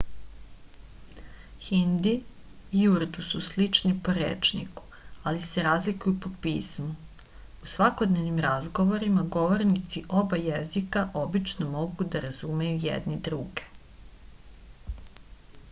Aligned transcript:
hindi 1.65 2.13
i 2.77 2.79
urdu 2.93 3.25
su 3.25 3.41
slični 3.49 3.91
po 4.07 4.15
rečniku 4.17 4.87
ali 5.31 5.43
se 5.47 5.65
razlikuju 5.67 6.17
po 6.23 6.31
pismu 6.45 6.87
u 7.67 7.69
svakodnevnim 7.73 8.39
razgovorima 8.47 9.27
govornici 9.37 10.03
oba 10.23 10.41
jezika 10.45 11.05
obično 11.25 11.69
mogu 11.75 12.09
da 12.17 12.23
razumeju 12.25 12.81
jedni 12.87 13.21
druge 13.29 13.69